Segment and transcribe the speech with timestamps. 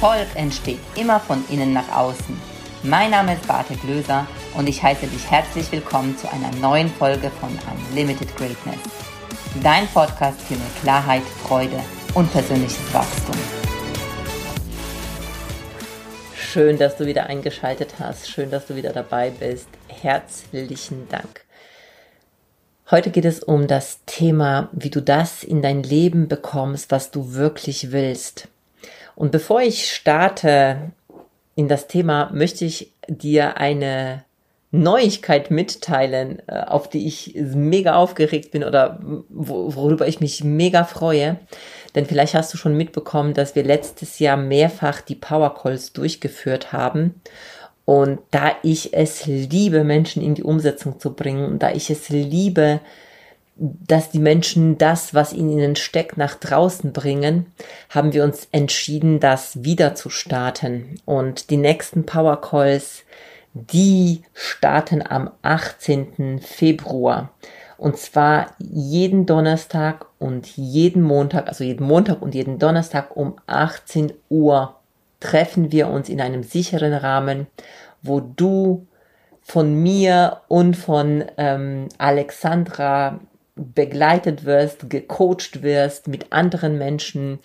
[0.00, 2.40] Erfolg entsteht immer von innen nach außen.
[2.84, 7.32] Mein Name ist Barte Glöser und ich heiße dich herzlich willkommen zu einer neuen Folge
[7.40, 7.50] von
[7.90, 8.78] Unlimited Greatness.
[9.60, 11.80] Dein Podcast für mehr Klarheit, Freude
[12.14, 13.34] und persönliches Wachstum.
[16.36, 18.30] Schön, dass du wieder eingeschaltet hast.
[18.30, 19.66] Schön, dass du wieder dabei bist.
[19.88, 21.44] Herzlichen Dank.
[22.92, 27.32] Heute geht es um das Thema, wie du das in dein Leben bekommst, was du
[27.32, 28.46] wirklich willst.
[29.18, 30.92] Und bevor ich starte
[31.56, 34.22] in das Thema, möchte ich dir eine
[34.70, 41.40] Neuigkeit mitteilen, äh, auf die ich mega aufgeregt bin oder worüber ich mich mega freue.
[41.96, 46.72] Denn vielleicht hast du schon mitbekommen, dass wir letztes Jahr mehrfach die Power Calls durchgeführt
[46.72, 47.20] haben.
[47.84, 52.78] Und da ich es liebe, Menschen in die Umsetzung zu bringen, da ich es liebe,
[53.58, 57.46] dass die Menschen das, was in ihnen steckt, nach draußen bringen,
[57.90, 61.00] haben wir uns entschieden, das wieder zu starten.
[61.04, 63.04] Und die nächsten Power Calls,
[63.54, 66.40] die starten am 18.
[66.40, 67.30] Februar.
[67.76, 74.12] Und zwar jeden Donnerstag und jeden Montag, also jeden Montag und jeden Donnerstag um 18
[74.28, 74.76] Uhr
[75.20, 77.46] treffen wir uns in einem sicheren Rahmen,
[78.02, 78.86] wo du
[79.42, 83.18] von mir und von ähm, Alexandra
[83.58, 87.38] begleitet wirst, gecoacht wirst mit anderen Menschen,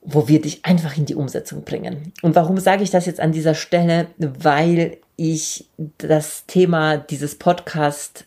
[0.00, 2.12] wo wir dich einfach in die Umsetzung bringen.
[2.22, 4.08] Und warum sage ich das jetzt an dieser Stelle?
[4.18, 8.26] Weil ich das Thema dieses Podcast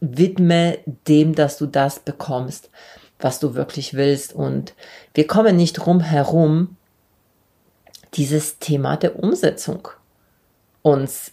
[0.00, 2.70] widme dem, dass du das bekommst,
[3.18, 4.34] was du wirklich willst.
[4.34, 4.74] Und
[5.14, 6.76] wir kommen nicht drum herum,
[8.14, 9.88] dieses Thema der Umsetzung
[10.82, 11.32] uns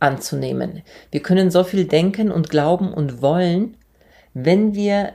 [0.00, 0.82] anzunehmen.
[1.10, 3.76] Wir können so viel denken und glauben und wollen,
[4.38, 5.14] wenn wir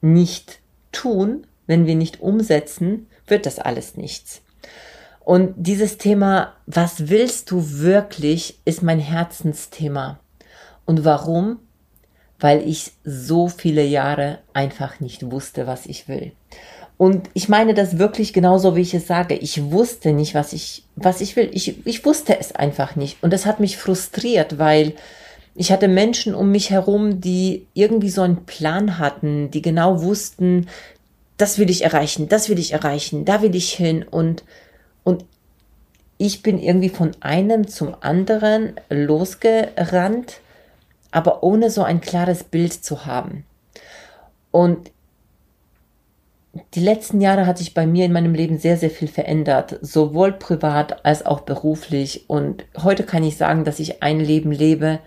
[0.00, 4.40] nicht tun, wenn wir nicht umsetzen, wird das alles nichts.
[5.20, 10.20] Und dieses Thema, was willst du wirklich, ist mein Herzensthema.
[10.86, 11.58] Und warum?
[12.38, 16.32] Weil ich so viele Jahre einfach nicht wusste, was ich will.
[16.96, 19.34] Und ich meine das wirklich genauso, wie ich es sage.
[19.34, 21.50] Ich wusste nicht, was ich, was ich will.
[21.52, 23.22] Ich, ich wusste es einfach nicht.
[23.22, 24.94] Und das hat mich frustriert, weil
[25.56, 30.68] ich hatte Menschen um mich herum, die irgendwie so einen Plan hatten, die genau wussten,
[31.38, 34.44] das will ich erreichen, das will ich erreichen, da will ich hin und,
[35.02, 35.24] und
[36.18, 40.40] ich bin irgendwie von einem zum anderen losgerannt,
[41.10, 43.44] aber ohne so ein klares Bild zu haben.
[44.50, 44.90] Und
[46.74, 50.32] die letzten Jahre hat sich bei mir in meinem Leben sehr, sehr viel verändert, sowohl
[50.32, 52.24] privat als auch beruflich.
[52.28, 55.00] Und heute kann ich sagen, dass ich ein Leben lebe,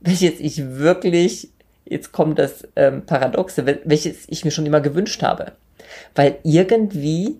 [0.00, 1.50] welches ich wirklich,
[1.84, 5.52] jetzt kommt das ähm, Paradoxe, welches ich mir schon immer gewünscht habe.
[6.14, 7.36] Weil irgendwie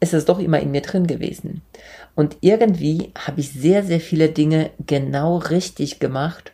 [0.00, 1.62] ist es doch immer in mir drin gewesen.
[2.14, 6.52] Und irgendwie habe ich sehr, sehr viele Dinge genau richtig gemacht,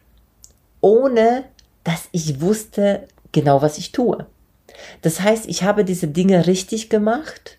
[0.81, 1.45] ohne
[1.83, 4.27] dass ich wusste genau, was ich tue.
[5.03, 7.59] Das heißt, ich habe diese Dinge richtig gemacht,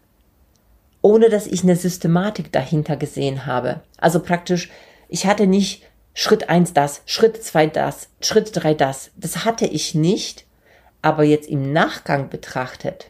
[1.02, 3.82] ohne dass ich eine Systematik dahinter gesehen habe.
[3.98, 4.70] Also praktisch,
[5.08, 5.89] ich hatte nicht
[6.22, 9.12] Schritt eins das, Schritt zwei das, Schritt drei das.
[9.16, 10.44] Das hatte ich nicht,
[11.02, 13.10] aber jetzt im Nachgang betrachtet,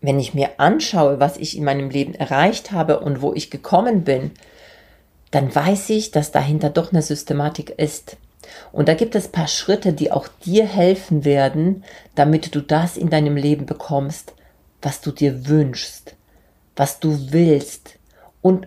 [0.00, 4.02] wenn ich mir anschaue, was ich in meinem Leben erreicht habe und wo ich gekommen
[4.02, 4.32] bin,
[5.30, 8.16] dann weiß ich, dass dahinter doch eine Systematik ist.
[8.72, 11.84] Und da gibt es paar Schritte, die auch dir helfen werden,
[12.16, 14.34] damit du das in deinem Leben bekommst,
[14.82, 16.16] was du dir wünschst,
[16.74, 17.96] was du willst
[18.42, 18.66] und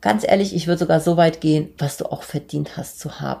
[0.00, 3.40] ganz ehrlich, ich würde sogar so weit gehen, was du auch verdient hast zu haben.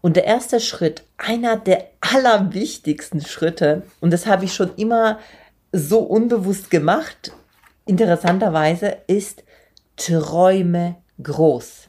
[0.00, 5.18] Und der erste Schritt, einer der allerwichtigsten Schritte, und das habe ich schon immer
[5.72, 7.32] so unbewusst gemacht,
[7.84, 9.44] interessanterweise, ist
[9.96, 11.88] Träume groß.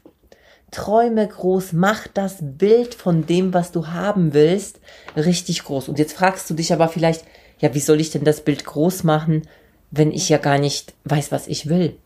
[0.70, 4.80] Träume groß, mach das Bild von dem, was du haben willst,
[5.16, 5.88] richtig groß.
[5.88, 7.24] Und jetzt fragst du dich aber vielleicht,
[7.58, 9.42] ja, wie soll ich denn das Bild groß machen,
[9.90, 11.96] wenn ich ja gar nicht weiß, was ich will?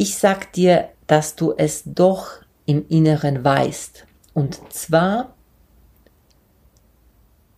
[0.00, 2.28] Ich sag dir, dass du es doch
[2.66, 4.06] im Inneren weißt.
[4.32, 5.34] Und zwar,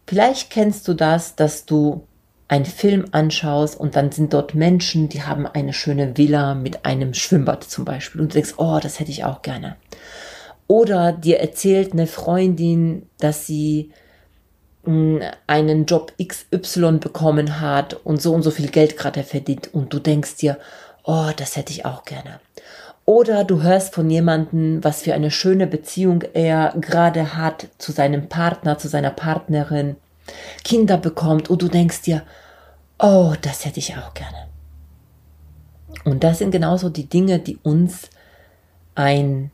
[0.07, 2.07] vielleicht kennst du das, dass du
[2.49, 7.13] einen Film anschaust und dann sind dort Menschen, die haben eine schöne Villa mit einem
[7.13, 9.77] Schwimmbad zum Beispiel und du denkst, oh, das hätte ich auch gerne.
[10.67, 13.93] Oder dir erzählt eine Freundin, dass sie
[14.85, 19.93] hm, einen Job XY bekommen hat und so und so viel Geld gerade verdient und
[19.93, 20.57] du denkst dir,
[21.05, 22.41] oh, das hätte ich auch gerne.
[23.05, 28.29] Oder du hörst von jemandem, was für eine schöne Beziehung er gerade hat zu seinem
[28.29, 29.97] Partner, zu seiner Partnerin,
[30.63, 32.23] Kinder bekommt und du denkst dir,
[32.99, 34.47] oh, das hätte ich auch gerne.
[36.05, 38.11] Und das sind genauso die Dinge, die uns
[38.95, 39.51] ein,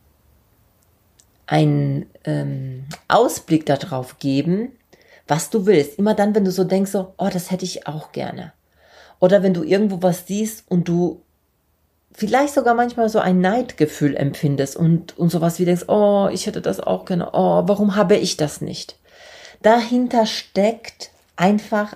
[1.47, 4.73] ein ähm, Ausblick darauf geben,
[5.27, 5.99] was du willst.
[5.99, 8.53] Immer dann, wenn du so denkst, so, oh, das hätte ich auch gerne.
[9.19, 11.23] Oder wenn du irgendwo was siehst und du
[12.17, 16.63] vielleicht sogar manchmal so ein Neidgefühl empfindest und, und sowas wie denkst, oh, ich hätte
[16.63, 18.97] das auch gerne, oh, warum habe ich das nicht?
[19.63, 21.95] Dahinter steckt einfach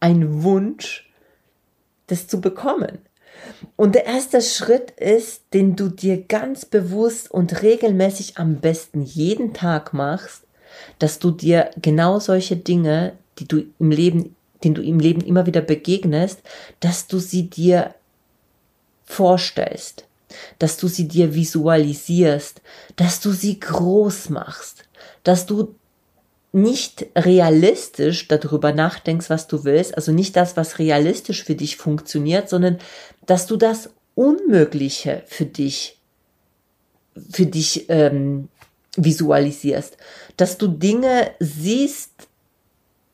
[0.00, 1.10] ein Wunsch,
[2.06, 2.98] das zu bekommen.
[3.76, 9.52] Und der erste Schritt ist, den du dir ganz bewusst und regelmäßig am besten jeden
[9.52, 10.44] Tag machst,
[10.98, 14.34] dass du dir genau solche Dinge, die du im Leben,
[14.64, 16.40] denen du im Leben immer wieder begegnest,
[16.80, 17.94] dass du sie dir
[19.06, 20.04] vorstellst,
[20.58, 22.60] dass du sie dir visualisierst,
[22.96, 24.84] dass du sie groß machst,
[25.24, 25.74] dass du
[26.52, 32.48] nicht realistisch darüber nachdenkst, was du willst, also nicht das, was realistisch für dich funktioniert,
[32.48, 32.78] sondern
[33.26, 35.98] dass du das Unmögliche für dich,
[37.30, 38.48] für dich ähm,
[38.96, 39.98] visualisierst,
[40.38, 42.12] dass du Dinge siehst,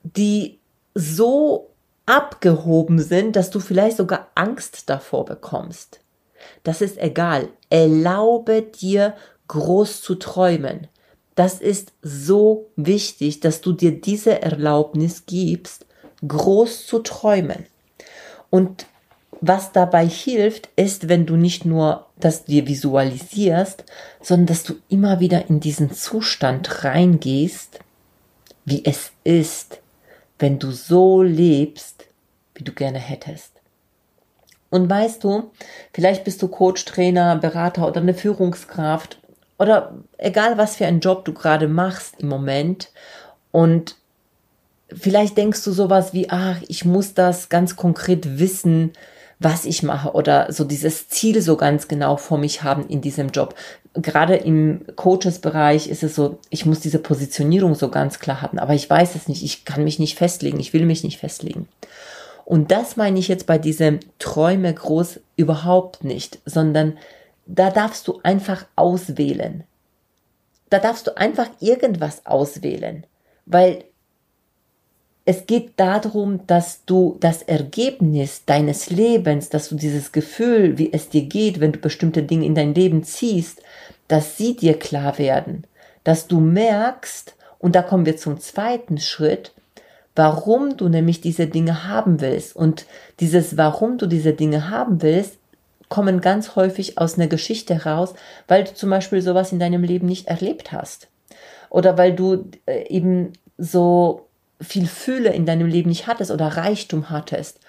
[0.04, 0.58] die
[0.94, 1.71] so
[2.06, 6.00] abgehoben sind, dass du vielleicht sogar Angst davor bekommst.
[6.64, 7.48] Das ist egal.
[7.70, 9.14] Erlaube dir
[9.48, 10.88] groß zu träumen.
[11.34, 15.86] Das ist so wichtig, dass du dir diese Erlaubnis gibst,
[16.26, 17.66] groß zu träumen.
[18.50, 18.86] Und
[19.40, 23.84] was dabei hilft, ist, wenn du nicht nur das dir visualisierst,
[24.20, 27.80] sondern dass du immer wieder in diesen Zustand reingehst,
[28.64, 29.81] wie es ist,
[30.42, 32.08] wenn du so lebst,
[32.54, 33.52] wie du gerne hättest.
[34.70, 35.52] Und weißt du,
[35.94, 39.20] vielleicht bist du Coach, Trainer, Berater oder eine Führungskraft
[39.58, 42.90] oder egal was für einen Job du gerade machst im Moment
[43.52, 43.96] und
[44.92, 48.92] vielleicht denkst du sowas wie, ach, ich muss das ganz konkret wissen,
[49.42, 53.28] was ich mache oder so dieses Ziel so ganz genau vor mich haben in diesem
[53.30, 53.54] Job.
[53.94, 58.74] Gerade im Coaches-Bereich ist es so, ich muss diese Positionierung so ganz klar haben, aber
[58.74, 61.68] ich weiß es nicht, ich kann mich nicht festlegen, ich will mich nicht festlegen.
[62.44, 66.98] Und das meine ich jetzt bei diesem Träume groß überhaupt nicht, sondern
[67.46, 69.64] da darfst du einfach auswählen.
[70.70, 73.06] Da darfst du einfach irgendwas auswählen,
[73.46, 73.84] weil
[75.24, 81.08] es geht darum, dass du das Ergebnis deines Lebens, dass du dieses Gefühl, wie es
[81.08, 83.62] dir geht, wenn du bestimmte Dinge in dein Leben ziehst,
[84.08, 85.64] dass sie dir klar werden,
[86.02, 89.52] dass du merkst, und da kommen wir zum zweiten Schritt,
[90.16, 92.56] warum du nämlich diese Dinge haben willst.
[92.56, 92.86] Und
[93.20, 95.38] dieses, warum du diese Dinge haben willst,
[95.88, 98.14] kommen ganz häufig aus einer Geschichte heraus,
[98.48, 101.08] weil du zum Beispiel sowas in deinem Leben nicht erlebt hast.
[101.70, 104.26] Oder weil du äh, eben so
[104.62, 107.60] viel Fülle in deinem Leben nicht hattest oder Reichtum hattest.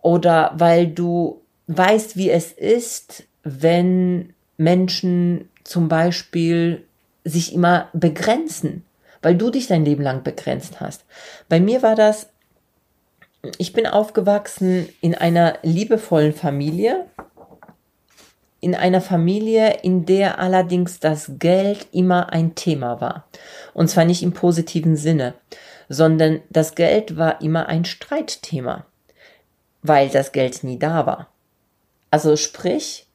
[0.00, 6.84] Oder weil du weißt, wie es ist, wenn Menschen zum Beispiel
[7.24, 8.84] sich immer begrenzen,
[9.22, 11.04] weil du dich dein Leben lang begrenzt hast.
[11.48, 12.28] Bei mir war das,
[13.58, 17.06] ich bin aufgewachsen in einer liebevollen Familie
[18.60, 23.28] in einer Familie, in der allerdings das Geld immer ein Thema war.
[23.74, 25.34] Und zwar nicht im positiven Sinne,
[25.88, 28.86] sondern das Geld war immer ein Streitthema,
[29.82, 31.28] weil das Geld nie da war.
[32.10, 33.06] Also sprich,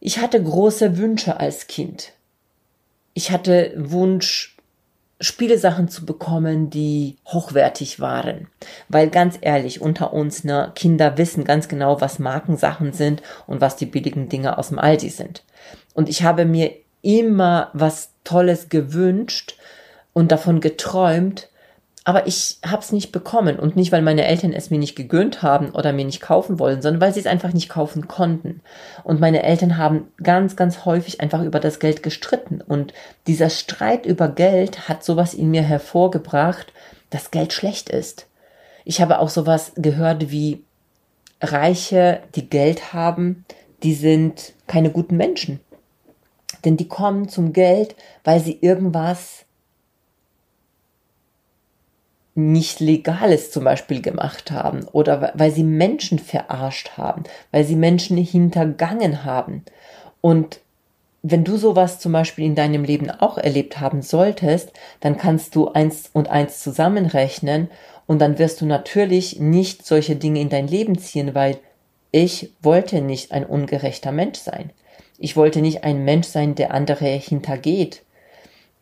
[0.00, 2.12] ich hatte große Wünsche als Kind.
[3.14, 4.56] Ich hatte Wunsch,
[5.20, 8.48] Spielesachen zu bekommen, die hochwertig waren.
[8.88, 13.76] Weil ganz ehrlich, unter uns, ne, Kinder wissen ganz genau, was Markensachen sind und was
[13.76, 15.44] die billigen Dinge aus dem Aldi sind.
[15.94, 19.56] Und ich habe mir immer was Tolles gewünscht
[20.12, 21.48] und davon geträumt,
[22.04, 25.42] aber ich habe es nicht bekommen und nicht, weil meine Eltern es mir nicht gegönnt
[25.42, 28.60] haben oder mir nicht kaufen wollen, sondern weil sie es einfach nicht kaufen konnten.
[29.04, 32.60] Und meine Eltern haben ganz, ganz häufig einfach über das Geld gestritten.
[32.60, 32.92] Und
[33.28, 36.72] dieser Streit über Geld hat sowas in mir hervorgebracht,
[37.10, 38.26] dass Geld schlecht ist.
[38.84, 40.64] Ich habe auch sowas gehört wie
[41.40, 43.44] Reiche, die Geld haben,
[43.84, 45.60] die sind keine guten Menschen.
[46.64, 49.44] Denn die kommen zum Geld, weil sie irgendwas
[52.34, 58.16] nicht Legales zum Beispiel gemacht haben oder weil sie Menschen verarscht haben, weil sie Menschen
[58.16, 59.64] hintergangen haben.
[60.20, 60.60] Und
[61.22, 65.68] wenn du sowas zum Beispiel in deinem Leben auch erlebt haben solltest, dann kannst du
[65.68, 67.68] eins und eins zusammenrechnen
[68.06, 71.58] und dann wirst du natürlich nicht solche Dinge in dein Leben ziehen, weil
[72.10, 74.70] ich wollte nicht ein ungerechter Mensch sein.
[75.18, 78.02] Ich wollte nicht ein Mensch sein, der andere hintergeht.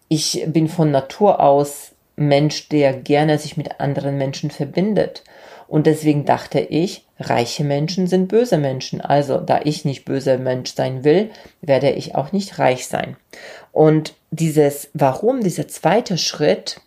[0.08, 5.24] Ich bin von Natur aus Mensch, der gerne sich mit anderen Menschen verbindet.
[5.66, 9.00] Und deswegen dachte ich, reiche Menschen sind böse Menschen.
[9.00, 11.30] Also, da ich nicht böser Mensch sein will,
[11.62, 13.16] werde ich auch nicht reich sein.
[13.72, 16.80] Und dieses Warum, dieser zweite Schritt,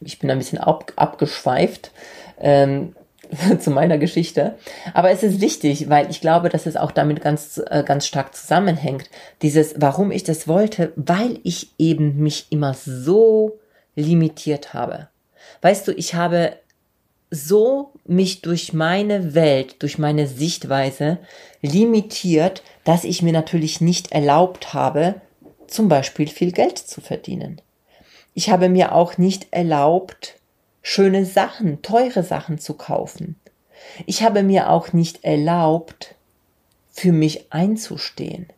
[0.00, 1.92] ich bin ein bisschen ab, abgeschweift,
[2.40, 2.94] ähm,
[3.58, 4.56] zu meiner Geschichte.
[4.94, 8.34] Aber es ist wichtig, weil ich glaube, dass es auch damit ganz, äh, ganz stark
[8.34, 9.10] zusammenhängt.
[9.42, 13.59] Dieses, warum ich das wollte, weil ich eben mich immer so
[14.00, 15.08] limitiert habe.
[15.62, 16.56] Weißt du, ich habe
[17.30, 21.18] so mich durch meine Welt, durch meine Sichtweise
[21.62, 25.20] limitiert, dass ich mir natürlich nicht erlaubt habe,
[25.68, 27.60] zum Beispiel viel Geld zu verdienen.
[28.34, 30.36] Ich habe mir auch nicht erlaubt,
[30.82, 33.36] schöne Sachen, teure Sachen zu kaufen.
[34.06, 36.14] Ich habe mir auch nicht erlaubt,
[36.90, 38.48] für mich einzustehen.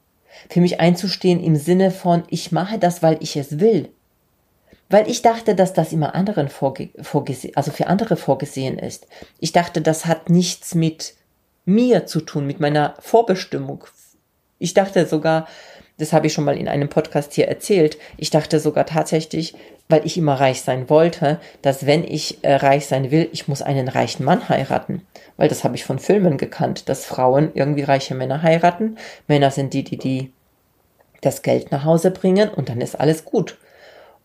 [0.49, 3.91] Für mich einzustehen im Sinne von, ich mache das, weil ich es will.
[4.93, 9.07] Weil ich dachte, dass das immer anderen vorge vorgesehen, also für andere vorgesehen ist.
[9.41, 11.15] Ich dachte, das hat nichts mit
[11.65, 13.85] mir zu tun, mit meiner Vorbestimmung.
[14.59, 15.49] Ich dachte sogar,
[15.97, 17.97] das habe ich schon mal in einem Podcast hier erzählt.
[18.19, 19.55] Ich dachte sogar tatsächlich,
[19.89, 23.63] weil ich immer reich sein wollte, dass wenn ich äh, reich sein will, ich muss
[23.63, 25.07] einen reichen Mann heiraten.
[25.39, 28.99] Weil das habe ich von Filmen gekannt, dass Frauen irgendwie reiche Männer heiraten.
[29.27, 30.33] Männer sind die, die, die
[31.23, 33.57] das Geld nach Hause bringen und dann ist alles gut.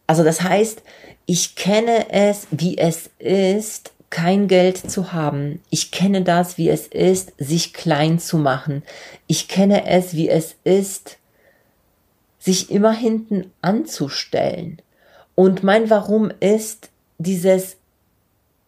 [0.08, 0.82] Also das heißt,
[1.26, 5.62] ich kenne es, wie es ist, kein Geld zu haben.
[5.70, 8.84] Ich kenne das, wie es ist, sich klein zu machen.
[9.28, 11.18] Ich kenne es, wie es ist,
[12.40, 14.82] sich immer hinten anzustellen.
[15.36, 17.76] Und mein Warum ist dieses,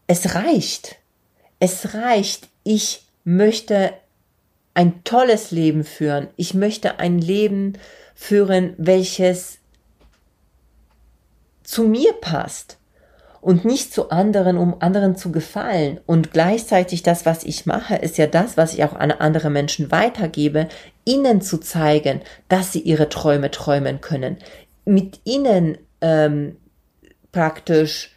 [0.08, 0.98] es reicht.
[1.60, 2.50] Es reicht.
[2.64, 3.94] Ich möchte
[4.74, 6.28] ein tolles Leben führen.
[6.36, 7.78] Ich möchte ein Leben
[8.16, 9.59] führen, welches
[11.70, 12.78] zu mir passt
[13.42, 16.00] und nicht zu anderen, um anderen zu gefallen.
[16.08, 19.92] Und gleichzeitig das, was ich mache, ist ja das, was ich auch an andere Menschen
[19.92, 20.68] weitergebe,
[21.06, 24.38] ihnen zu zeigen, dass sie ihre Träume träumen können,
[24.86, 26.58] mit ihnen ähm,
[27.32, 28.16] praktisch,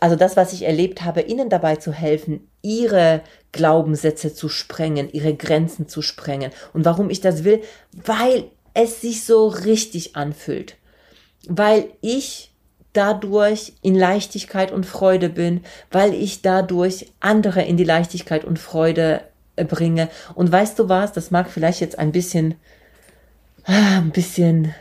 [0.00, 5.34] also das, was ich erlebt habe, ihnen dabei zu helfen, ihre Glaubenssätze zu sprengen, ihre
[5.36, 6.50] Grenzen zu sprengen.
[6.72, 7.62] Und warum ich das will?
[7.92, 10.76] Weil es sich so richtig anfühlt.
[11.48, 12.52] Weil ich
[12.96, 19.20] dadurch in Leichtigkeit und Freude bin, weil ich dadurch andere in die Leichtigkeit und Freude
[19.56, 20.08] äh, bringe.
[20.34, 22.54] Und weißt du was, das mag vielleicht jetzt ein bisschen,
[23.64, 24.74] ah, ein bisschen,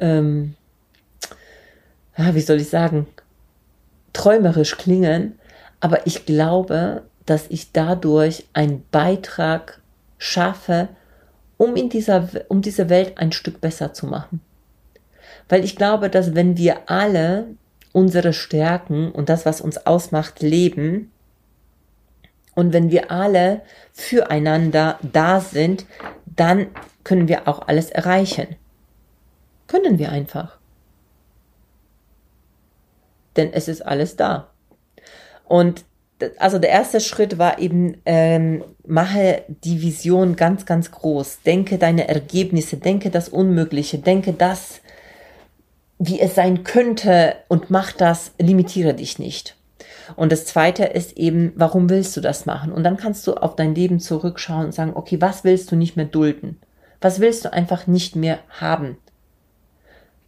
[0.00, 0.54] ähm,
[2.16, 3.06] ah, wie soll ich sagen,
[4.12, 5.38] träumerisch klingen,
[5.78, 9.80] aber ich glaube, dass ich dadurch einen Beitrag
[10.18, 10.88] schaffe,
[11.56, 14.40] um in dieser, um diese Welt ein Stück besser zu machen.
[15.50, 17.48] Weil ich glaube, dass wenn wir alle
[17.92, 21.12] unsere Stärken und das, was uns ausmacht, leben,
[22.54, 25.86] und wenn wir alle füreinander da sind,
[26.24, 26.68] dann
[27.04, 28.56] können wir auch alles erreichen.
[29.66, 30.58] Können wir einfach.
[33.36, 34.50] Denn es ist alles da.
[35.46, 35.84] Und
[36.38, 41.42] also der erste Schritt war eben, ähm, mache die Vision ganz, ganz groß.
[41.42, 44.79] Denke deine Ergebnisse, denke das Unmögliche, denke das,
[46.00, 49.54] wie es sein könnte und mach das, limitiere dich nicht.
[50.16, 52.72] Und das zweite ist eben, warum willst du das machen?
[52.72, 55.96] Und dann kannst du auf dein Leben zurückschauen und sagen, okay, was willst du nicht
[55.96, 56.58] mehr dulden?
[57.02, 58.96] Was willst du einfach nicht mehr haben?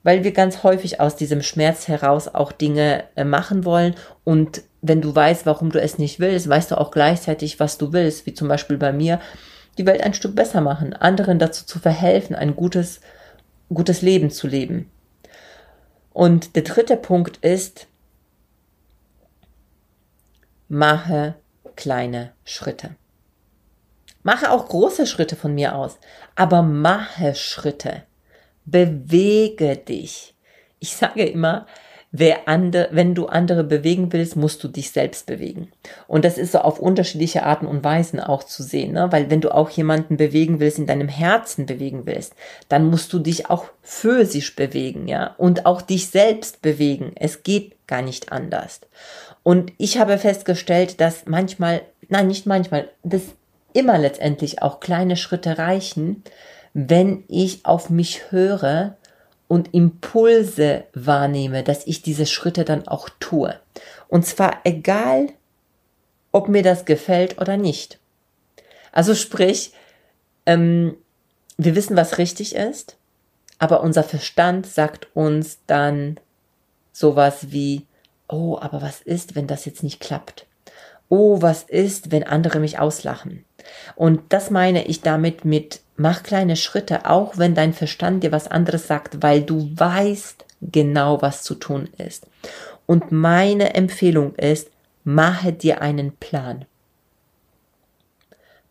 [0.02, 5.00] Weil wir ganz häufig aus diesem Schmerz heraus auch Dinge äh, machen wollen und wenn
[5.00, 8.35] du weißt, warum du es nicht willst, weißt du auch gleichzeitig, was du willst, wie
[8.35, 9.21] zum Beispiel bei mir,
[9.79, 13.00] die Welt ein Stück besser machen, anderen dazu zu verhelfen, ein gutes,
[13.73, 14.91] gutes Leben zu leben.
[16.12, 17.87] Und der dritte Punkt ist,
[20.69, 21.35] mache
[21.76, 22.97] kleine Schritte.
[24.23, 25.99] Mache auch große Schritte von mir aus,
[26.37, 28.04] aber mache Schritte.
[28.64, 30.35] Bewege dich.
[30.78, 31.66] Ich sage immer,
[32.47, 35.73] andere, wenn du andere bewegen willst, musst du dich selbst bewegen.
[36.07, 39.11] Und das ist so auf unterschiedliche Arten und Weisen auch zu sehen, ne?
[39.11, 42.35] weil wenn du auch jemanden bewegen willst, in deinem Herzen bewegen willst,
[42.69, 47.12] dann musst du dich auch physisch bewegen, ja, und auch dich selbst bewegen.
[47.14, 48.81] Es geht gar nicht anders.
[49.42, 53.23] Und ich habe festgestellt, dass manchmal, nein, nicht manchmal, dass
[53.73, 56.23] immer letztendlich auch kleine Schritte reichen,
[56.75, 58.97] wenn ich auf mich höre
[59.52, 63.54] und Impulse wahrnehme, dass ich diese Schritte dann auch tue.
[64.09, 65.26] Und zwar egal,
[66.32, 67.99] ob mir das gefällt oder nicht.
[68.92, 69.75] Also sprich,
[70.47, 70.97] ähm,
[71.59, 72.97] wir wissen, was richtig ist,
[73.59, 76.18] aber unser Verstand sagt uns dann
[76.90, 77.85] sowas wie,
[78.28, 80.47] oh, aber was ist, wenn das jetzt nicht klappt?
[81.12, 83.44] oh, was ist, wenn andere mich auslachen?
[83.97, 88.49] Und das meine ich damit mit, mach kleine Schritte, auch wenn dein Verstand dir was
[88.49, 92.26] anderes sagt, weil du weißt genau, was zu tun ist.
[92.87, 94.68] Und meine Empfehlung ist,
[95.04, 96.64] mache dir einen Plan.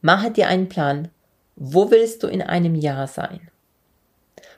[0.02, 1.08] Mache dir einen Plan,
[1.56, 3.50] wo willst du in einem Jahr sein?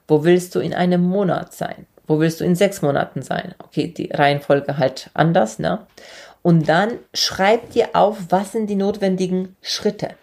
[0.07, 1.85] Wo willst du in einem Monat sein?
[2.07, 3.53] Wo willst du in sechs Monaten sein?
[3.59, 5.85] Okay, die Reihenfolge halt anders, ne?
[6.41, 10.15] Und dann schreib dir auf, was sind die notwendigen Schritte.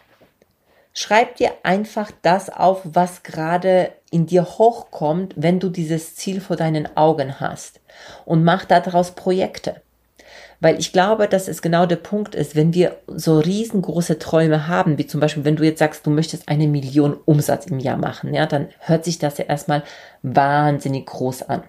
[0.93, 6.57] Schreib dir einfach das auf, was gerade in dir hochkommt, wenn du dieses Ziel vor
[6.57, 7.81] deinen Augen hast.
[8.25, 9.81] Und mach daraus Projekte.
[10.61, 14.99] Weil ich glaube, dass es genau der Punkt ist, wenn wir so riesengroße Träume haben,
[14.99, 18.35] wie zum Beispiel, wenn du jetzt sagst, du möchtest eine Million Umsatz im Jahr machen,
[18.35, 19.83] ja, dann hört sich das ja erstmal
[20.23, 21.63] wahnsinnig groß an.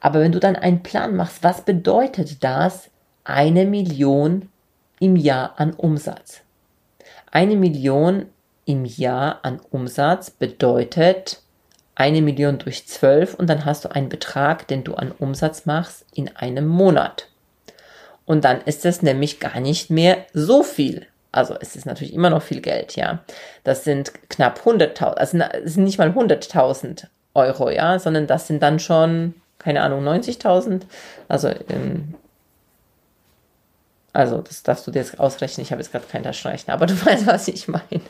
[0.00, 2.90] Aber wenn du dann einen Plan machst, was bedeutet das,
[3.24, 4.50] eine Million
[5.00, 6.42] im Jahr an Umsatz?
[7.30, 8.26] Eine Million
[8.66, 11.40] im Jahr an Umsatz bedeutet
[11.94, 16.04] eine Million durch zwölf und dann hast du einen Betrag, den du an Umsatz machst
[16.12, 17.28] in einem Monat.
[18.26, 21.06] Und dann ist es nämlich gar nicht mehr so viel.
[21.32, 23.20] Also es ist natürlich immer noch viel Geld, ja.
[23.64, 28.62] Das sind knapp 100.000, also es sind nicht mal 100.000 Euro, ja, sondern das sind
[28.62, 30.82] dann schon, keine Ahnung, 90.000.
[31.28, 32.14] Also, ähm,
[34.16, 35.62] also das darfst du dir jetzt ausrechnen.
[35.62, 38.00] Ich habe jetzt gerade keinen Taschenrechner, aber du weißt, was ich meine.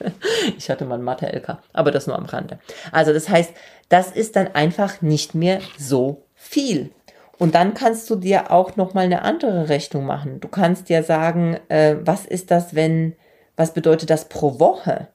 [0.56, 2.60] Ich hatte mal Mathe-LK, aber das nur am Rande.
[2.92, 3.52] Also das heißt,
[3.88, 6.92] das ist dann einfach nicht mehr so viel.
[7.38, 10.38] Und dann kannst du dir auch noch mal eine andere Rechnung machen.
[10.40, 13.16] Du kannst dir sagen, äh, was ist das, wenn,
[13.56, 15.08] was bedeutet das pro Woche?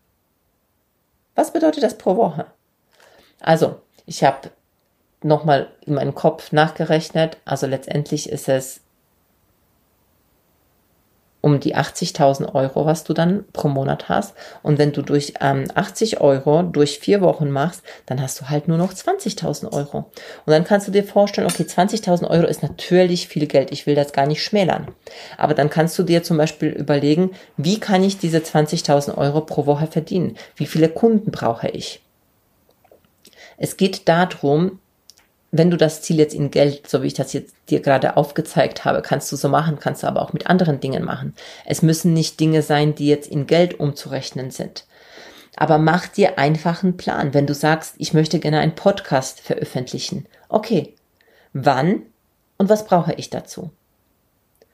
[1.35, 2.47] Was bedeutet das pro Woche?
[3.39, 4.51] Also, ich habe
[5.23, 7.37] noch mal in meinem Kopf nachgerechnet.
[7.45, 8.81] Also letztendlich ist es
[11.41, 14.33] um die 80.000 Euro, was du dann pro Monat hast.
[14.61, 18.67] Und wenn du durch ähm, 80 Euro durch vier Wochen machst, dann hast du halt
[18.67, 20.11] nur noch 20.000 Euro.
[20.45, 23.71] Und dann kannst du dir vorstellen, okay, 20.000 Euro ist natürlich viel Geld.
[23.71, 24.87] Ich will das gar nicht schmälern.
[25.37, 29.65] Aber dann kannst du dir zum Beispiel überlegen, wie kann ich diese 20.000 Euro pro
[29.65, 30.37] Woche verdienen?
[30.55, 32.01] Wie viele Kunden brauche ich?
[33.57, 34.79] Es geht darum,
[35.51, 38.85] wenn du das Ziel jetzt in Geld, so wie ich das jetzt dir gerade aufgezeigt
[38.85, 41.35] habe, kannst du so machen, kannst du aber auch mit anderen Dingen machen.
[41.65, 44.85] Es müssen nicht Dinge sein, die jetzt in Geld umzurechnen sind.
[45.57, 47.33] Aber mach dir einfach einen Plan.
[47.33, 50.25] Wenn du sagst, ich möchte gerne einen Podcast veröffentlichen.
[50.47, 50.95] Okay.
[51.51, 52.03] Wann
[52.57, 53.71] und was brauche ich dazu?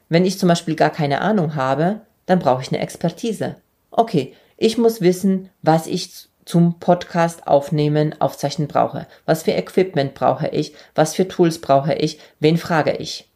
[0.09, 3.55] Wenn ich zum Beispiel gar keine Ahnung habe, dann brauche ich eine Expertise.
[3.89, 4.35] Okay.
[4.57, 9.05] Ich muss wissen, was ich zum Podcast aufnehmen, aufzeichnen brauche.
[9.25, 10.73] Was für Equipment brauche ich?
[10.95, 12.19] Was für Tools brauche ich?
[12.39, 13.27] Wen frage ich?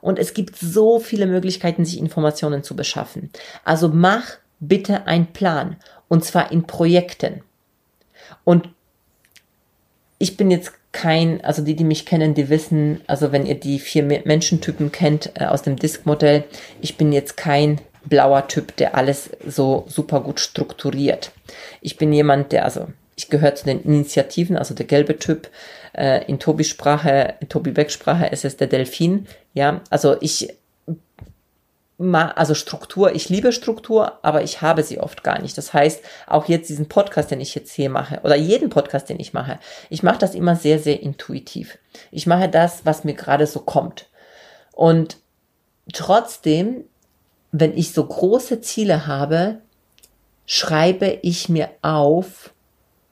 [0.00, 3.30] Und es gibt so viele Möglichkeiten, sich Informationen zu beschaffen.
[3.64, 5.76] Also mach bitte einen Plan.
[6.08, 7.42] Und zwar in Projekten.
[8.44, 8.70] Und
[10.18, 13.78] ich bin jetzt kein, also die, die mich kennen, die wissen, also wenn ihr die
[13.78, 16.44] vier Menschentypen kennt äh, aus dem Disk-Modell,
[16.80, 21.32] ich bin jetzt kein blauer Typ, der alles so super gut strukturiert.
[21.80, 25.48] Ich bin jemand, der, also ich gehöre zu den Initiativen, also der gelbe Typ.
[25.92, 29.26] Äh, in Tobis Sprache, in Tobi Beck Sprache ist es der Delfin.
[29.54, 30.54] Ja, also ich
[32.00, 35.58] also Struktur, ich liebe Struktur, aber ich habe sie oft gar nicht.
[35.58, 39.18] Das heißt, auch jetzt diesen Podcast, den ich jetzt hier mache, oder jeden Podcast, den
[39.18, 39.58] ich mache,
[39.90, 41.76] ich mache das immer sehr, sehr intuitiv.
[42.12, 44.06] Ich mache das, was mir gerade so kommt.
[44.70, 45.16] Und
[45.92, 46.84] trotzdem
[47.52, 49.58] wenn ich so große Ziele habe,
[50.46, 52.52] schreibe ich mir auf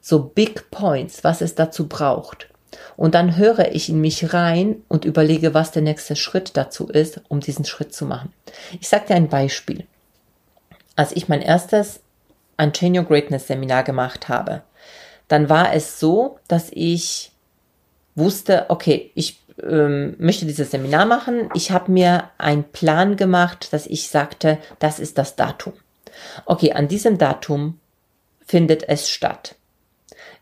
[0.01, 2.49] so Big Points, was es dazu braucht.
[2.96, 7.20] Und dann höre ich in mich rein und überlege, was der nächste Schritt dazu ist,
[7.29, 8.33] um diesen Schritt zu machen.
[8.81, 9.87] Ich sage dir ein Beispiel.
[10.94, 12.01] Als ich mein erstes
[12.57, 14.62] Unchain Your Greatness Seminar gemacht habe,
[15.29, 17.33] dann war es so, dass ich
[18.14, 21.49] wusste, okay, ich ähm, möchte dieses Seminar machen.
[21.55, 25.73] Ich habe mir einen Plan gemacht, dass ich sagte, das ist das Datum.
[26.45, 27.79] Okay, an diesem Datum
[28.47, 29.55] findet es statt.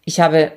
[0.05, 0.53] Ich habe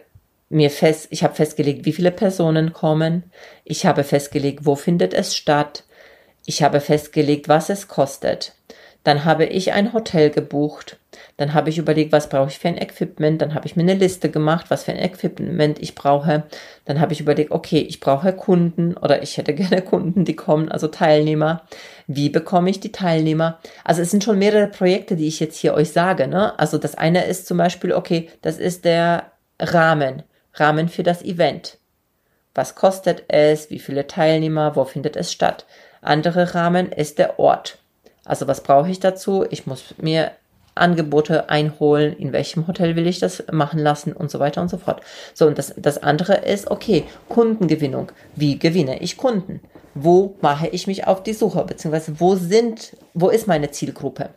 [0.49, 3.23] mir fest, ich habe festgelegt, wie viele Personen kommen.
[3.63, 5.83] Ich habe festgelegt, wo findet es statt.
[6.45, 8.53] Ich habe festgelegt, was es kostet.
[9.07, 10.97] Dann habe ich ein Hotel gebucht.
[11.37, 13.41] Dann habe ich überlegt, was brauche ich für ein Equipment.
[13.41, 16.43] Dann habe ich mir eine Liste gemacht, was für ein Equipment ich brauche.
[16.83, 20.69] Dann habe ich überlegt, okay, ich brauche Kunden oder ich hätte gerne Kunden, die kommen,
[20.69, 21.61] also Teilnehmer.
[22.07, 23.59] Wie bekomme ich die Teilnehmer?
[23.85, 26.27] Also es sind schon mehrere Projekte, die ich jetzt hier euch sage.
[26.27, 26.59] Ne?
[26.59, 30.23] Also das eine ist zum Beispiel, okay, das ist der Rahmen,
[30.55, 31.77] Rahmen für das Event.
[32.53, 33.69] Was kostet es?
[33.69, 34.75] Wie viele Teilnehmer?
[34.75, 35.65] Wo findet es statt?
[36.01, 37.77] Andere Rahmen ist der Ort.
[38.27, 39.45] Also was brauche ich dazu?
[39.49, 40.31] Ich muss mir
[40.75, 44.77] Angebote einholen, in welchem Hotel will ich das machen lassen und so weiter und so
[44.77, 45.01] fort.
[45.33, 48.11] So, und das, das andere ist, okay, Kundengewinnung.
[48.35, 49.61] Wie gewinne ich Kunden?
[49.95, 51.63] Wo mache ich mich auf die Suche?
[51.63, 54.29] Beziehungsweise wo sind, wo ist meine Zielgruppe?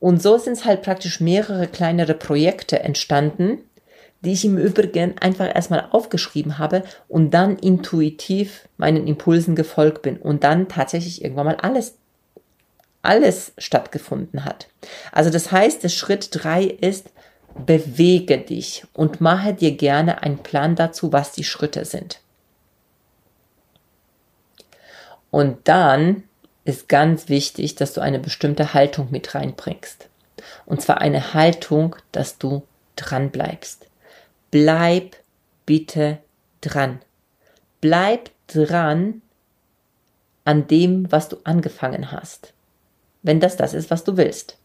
[0.00, 3.58] Und so sind es halt praktisch mehrere kleinere Projekte entstanden,
[4.22, 10.16] die ich im Übrigen einfach erstmal aufgeschrieben habe und dann intuitiv meinen Impulsen gefolgt bin
[10.16, 11.98] und dann tatsächlich irgendwann mal alles
[13.02, 14.68] alles stattgefunden hat.
[15.10, 17.10] Also das heißt, der Schritt drei ist,
[17.66, 22.20] bewege dich und mache dir gerne einen Plan dazu, was die Schritte sind.
[25.30, 26.24] Und dann
[26.64, 30.08] ist ganz wichtig, dass du eine bestimmte Haltung mit reinbringst.
[30.64, 32.62] Und zwar eine Haltung, dass du
[32.96, 33.86] dran bleibst.
[34.50, 35.16] Bleib
[35.66, 36.18] bitte
[36.60, 37.00] dran.
[37.80, 39.22] Bleib dran
[40.44, 42.52] an dem, was du angefangen hast
[43.22, 44.58] wenn das das ist, was du willst.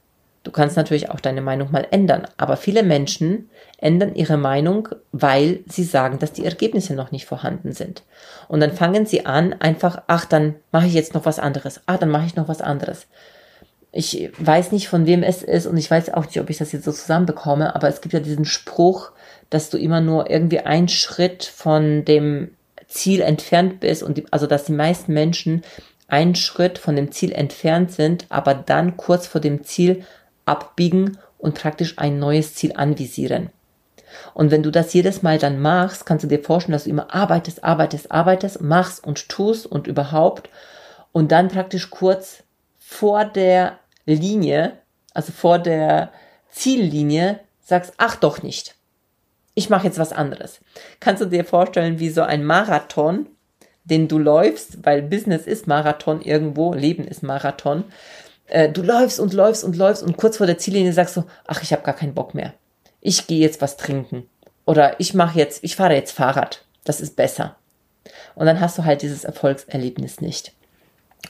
[0.44, 5.60] Du kannst natürlich auch deine Meinung mal ändern, aber viele Menschen ändern ihre Meinung, weil
[5.68, 8.04] sie sagen, dass die Ergebnisse noch nicht vorhanden sind.
[8.48, 11.98] Und dann fangen sie an, einfach, ach, dann mache ich jetzt noch was anderes, ach,
[11.98, 13.08] dann mache ich noch was anderes.
[13.92, 16.72] Ich weiß nicht, von wem es ist und ich weiß auch nicht, ob ich das
[16.72, 19.12] jetzt so zusammenbekomme, aber es gibt ja diesen Spruch,
[19.50, 22.52] dass du immer nur irgendwie einen Schritt von dem
[22.88, 25.64] Ziel entfernt bist und die, also dass die meisten Menschen
[26.08, 30.06] einen Schritt von dem Ziel entfernt sind, aber dann kurz vor dem Ziel
[30.46, 33.50] abbiegen und praktisch ein neues Ziel anvisieren.
[34.34, 37.14] Und wenn du das jedes Mal dann machst, kannst du dir vorstellen, dass du immer
[37.14, 40.50] arbeitest, arbeitest, arbeitest, machst und tust und überhaupt
[41.12, 42.44] und dann praktisch kurz
[42.80, 44.78] vor der Linie,
[45.14, 46.12] also vor der
[46.50, 48.76] Ziellinie, sagst, ach doch nicht.
[49.54, 50.62] Ich mache jetzt was anderes.
[51.00, 53.28] Kannst du dir vorstellen, wie so ein Marathon,
[53.90, 57.86] den du läufst, weil Business ist Marathon irgendwo, Leben ist Marathon.
[58.48, 61.62] Äh, du läufst und läufst und läufst und kurz vor der Ziellinie sagst du, ach,
[61.64, 62.54] ich habe gar keinen Bock mehr.
[63.02, 64.28] Ich gehe jetzt was trinken.
[64.66, 66.66] Oder ich mache jetzt, ich fahre jetzt Fahrrad.
[66.84, 67.56] Das ist besser.
[68.36, 70.54] Und dann hast du halt dieses Erfolgserlebnis nicht.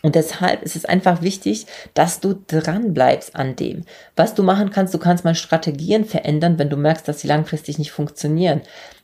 [0.02, 3.84] Und deshalb ist es einfach wichtig, dass du dran bleibst an dem.
[4.16, 7.80] Was du machen kannst, du kannst mal Strategien verändern, wenn du merkst, dass sie langfristig
[7.80, 8.62] nicht funktionieren.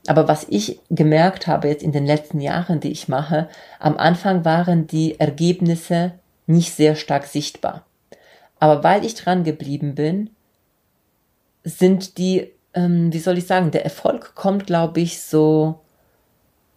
[0.07, 4.45] Aber was ich gemerkt habe jetzt in den letzten Jahren, die ich mache, am Anfang
[4.45, 6.13] waren die Ergebnisse
[6.45, 7.85] nicht sehr stark sichtbar.
[8.59, 10.29] Aber weil ich dran geblieben bin,
[11.63, 15.82] sind die, ähm, wie soll ich sagen, der Erfolg kommt, glaube ich, so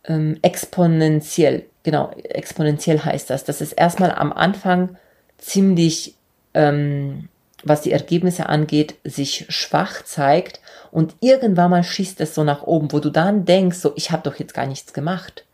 [0.06, 3.44] ähm, exponentiell genau, exponentiell heißt das.
[3.44, 4.98] Das ist erstmal am Anfang
[5.38, 6.16] ziemlich,
[6.52, 7.28] ähm,
[7.64, 12.92] was die Ergebnisse angeht, sich schwach zeigt und irgendwann mal schießt es so nach oben,
[12.92, 15.46] wo du dann denkst, so, ich habe doch jetzt gar nichts gemacht.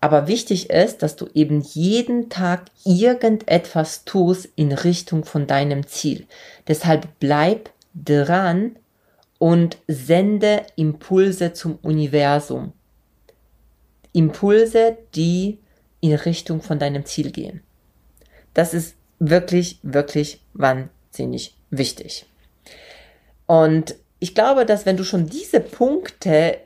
[0.00, 6.26] Aber wichtig ist, dass du eben jeden Tag irgendetwas tust in Richtung von deinem Ziel.
[6.66, 8.76] Deshalb bleib dran
[9.38, 12.72] und sende Impulse zum Universum.
[14.16, 15.58] Impulse, die
[16.00, 17.60] in Richtung von deinem Ziel gehen.
[18.54, 22.24] Das ist wirklich, wirklich wahnsinnig wichtig.
[23.44, 26.56] Und ich glaube, dass wenn du schon diese Punkte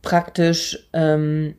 [0.00, 1.56] praktisch, ähm,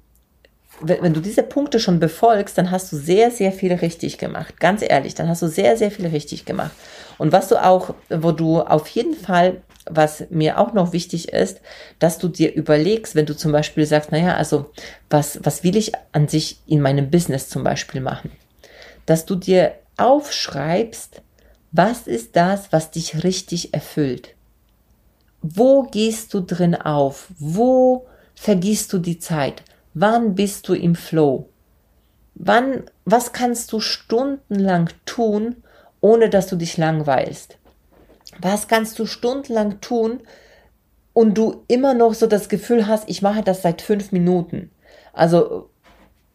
[0.81, 4.59] wenn, wenn du diese Punkte schon befolgst, dann hast du sehr, sehr viel richtig gemacht.
[4.59, 6.71] Ganz ehrlich, dann hast du sehr, sehr viel richtig gemacht.
[7.19, 11.61] Und was du auch, wo du auf jeden Fall was mir auch noch wichtig ist,
[11.99, 14.71] dass du dir überlegst, wenn du zum Beispiel sagst, naja, also
[15.09, 18.31] was, was will ich an sich in meinem Business zum Beispiel machen?
[19.05, 21.21] Dass du dir aufschreibst,
[21.71, 24.35] was ist das, was dich richtig erfüllt?
[25.41, 27.27] Wo gehst du drin auf?
[27.37, 29.63] Wo vergisst du die Zeit?
[29.93, 31.49] Wann bist du im Flow?
[32.35, 35.63] Wann, was kannst du stundenlang tun,
[36.01, 37.57] ohne dass du dich langweilst?
[38.41, 40.21] Was kannst du stundenlang tun
[41.13, 44.71] und du immer noch so das Gefühl hast, ich mache das seit fünf Minuten?
[45.13, 45.69] Also,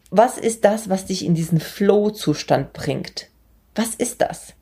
[0.09, 3.29] was ist das, was dich in diesen Flow-Zustand bringt?
[3.75, 4.53] Was ist das?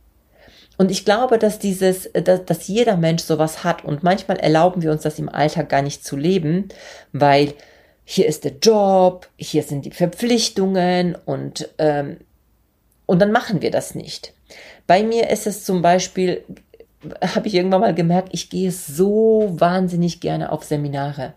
[0.77, 4.91] Und ich glaube, dass dieses, dass, dass jeder Mensch sowas hat und manchmal erlauben wir
[4.91, 6.69] uns das im Alltag gar nicht zu leben,
[7.11, 7.53] weil
[8.03, 12.17] hier ist der Job, hier sind die Verpflichtungen und ähm,
[13.05, 14.33] und dann machen wir das nicht.
[14.87, 16.43] Bei mir ist es zum Beispiel
[17.35, 21.33] habe ich irgendwann mal gemerkt, ich gehe so wahnsinnig gerne auf Seminare.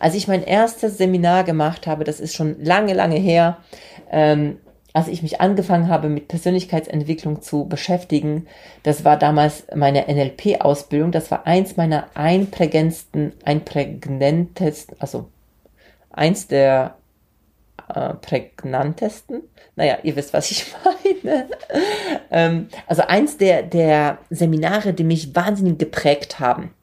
[0.00, 3.58] Als ich mein erstes Seminar gemacht habe, das ist schon lange, lange her,
[4.10, 4.58] ähm,
[4.94, 8.46] als ich mich angefangen habe, mit Persönlichkeitsentwicklung zu beschäftigen,
[8.82, 11.12] das war damals meine NLP-Ausbildung.
[11.12, 15.28] Das war eins meiner einprägendsten, einprägnantesten, also
[16.10, 16.96] eins der
[17.94, 19.42] äh, prägnantesten.
[19.76, 20.66] Naja, ihr wisst, was ich
[21.24, 21.48] meine
[22.30, 26.74] ähm, also eins der, der Seminare, die mich wahnsinnig geprägt haben.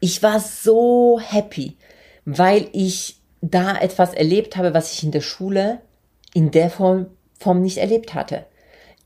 [0.00, 1.76] Ich war so happy,
[2.24, 5.80] weil ich da etwas erlebt habe, was ich in der Schule
[6.34, 7.06] in der Form,
[7.38, 8.46] Form nicht erlebt hatte.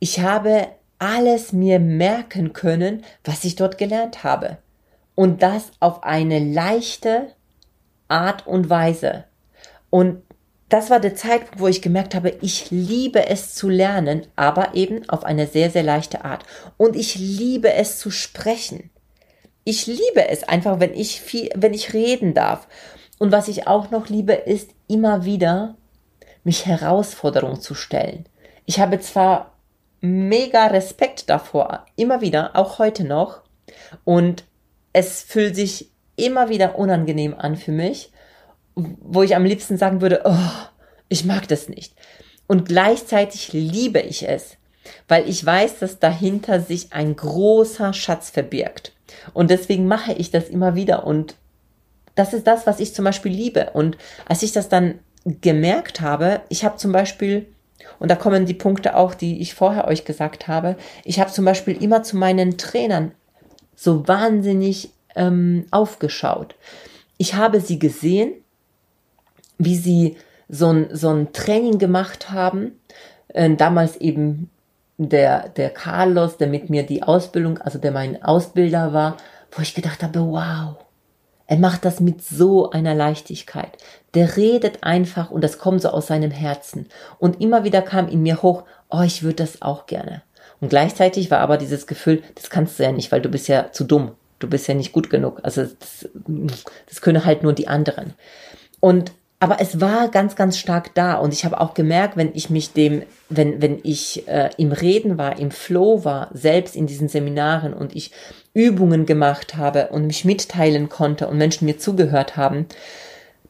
[0.01, 4.59] Ich habe alles mir merken können, was ich dort gelernt habe.
[5.15, 7.33] Und das auf eine leichte
[8.09, 9.25] Art und Weise.
[9.91, 10.23] Und
[10.69, 15.09] das war der Zeitpunkt, wo ich gemerkt habe, ich liebe es zu lernen, aber eben
[15.09, 16.45] auf eine sehr, sehr leichte Art.
[16.77, 18.91] Und ich liebe es zu sprechen.
[19.65, 22.69] Ich liebe es einfach, wenn ich viel, wenn ich reden darf.
[23.19, 25.77] Und was ich auch noch liebe, ist immer wieder
[26.45, 28.27] mich Herausforderungen zu stellen.
[28.67, 29.55] Ich habe zwar
[30.01, 33.43] mega Respekt davor, immer wieder, auch heute noch.
[34.05, 34.45] Und
[34.93, 38.13] es fühlt sich immer wieder unangenehm an für mich,
[39.01, 40.37] wo ich am liebsten sagen würde, oh,
[41.09, 41.95] ich mag das nicht.
[42.47, 44.57] Und gleichzeitig liebe ich es,
[45.07, 48.93] weil ich weiß, dass dahinter sich ein großer Schatz verbirgt.
[49.35, 51.35] Und deswegen mache ich das immer wieder und
[52.15, 53.71] das ist das, was ich zum Beispiel liebe.
[53.75, 57.47] Und als ich das dann gemerkt habe, ich habe zum Beispiel,
[58.01, 61.45] und da kommen die Punkte auch, die ich vorher euch gesagt habe, ich habe zum
[61.45, 63.13] Beispiel immer zu meinen Trainern
[63.77, 66.57] so wahnsinnig ähm, aufgeschaut.
[67.19, 68.33] Ich habe sie gesehen,
[69.59, 70.17] wie sie
[70.49, 72.73] so ein, so ein Training gemacht haben,
[73.29, 74.51] äh, damals eben
[74.97, 79.17] der, der Carlos, der mit mir die Ausbildung, also der mein Ausbilder war,
[79.53, 80.77] wo ich gedacht habe, wow,
[81.47, 83.79] er macht das mit so einer Leichtigkeit.
[84.15, 86.87] Der redet einfach und das kommt so aus seinem Herzen.
[87.19, 90.23] Und immer wieder kam in mir hoch, oh, ich würde das auch gerne.
[90.61, 93.73] Und gleichzeitig war aber dieses Gefühl, das kannst du ja nicht, weil du bist ja
[93.73, 94.13] zu dumm.
[94.41, 95.41] Du bist ja nicht gut genug.
[95.43, 96.09] Also das,
[96.89, 98.15] das können halt nur die anderen.
[98.81, 102.51] Und aber es war ganz, ganz stark da und ich habe auch gemerkt, wenn ich
[102.51, 107.09] mich dem, wenn, wenn ich äh, im Reden war, im Flow war, selbst in diesen
[107.09, 108.11] Seminaren und ich
[108.53, 112.67] Übungen gemacht habe und mich mitteilen konnte und Menschen mir zugehört haben,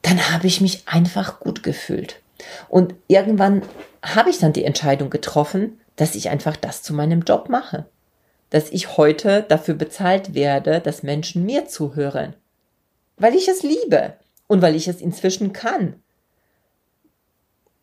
[0.03, 2.21] dann habe ich mich einfach gut gefühlt.
[2.69, 3.63] Und irgendwann
[4.03, 7.87] habe ich dann die Entscheidung getroffen, dass ich einfach das zu meinem Job mache.
[8.51, 12.35] Dass ich heute dafür bezahlt werde, dass Menschen mir zuhören.
[13.17, 14.15] Weil ich es liebe
[14.49, 15.95] und weil ich es inzwischen kann.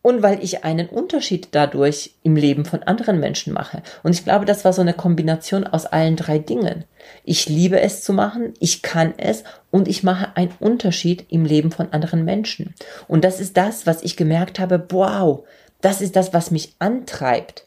[0.02, 3.82] Und weil ich einen Unterschied dadurch im Leben von anderen Menschen mache.
[4.04, 6.84] Und ich glaube, das war so eine Kombination aus allen drei Dingen.
[7.24, 11.72] Ich liebe es zu machen, ich kann es und ich mache einen Unterschied im Leben
[11.72, 12.74] von anderen Menschen.
[13.08, 15.44] Und das ist das, was ich gemerkt habe, wow,
[15.80, 17.66] das ist das, was mich antreibt.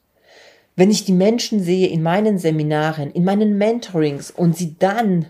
[0.78, 5.26] Wenn ich die Menschen sehe in meinen Seminaren, in meinen Mentorings und sie dann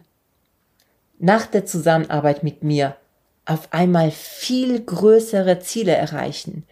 [1.17, 2.95] nach der Zusammenarbeit mit mir
[3.49, 6.63] auf einmal viel größere Ziele erreichen,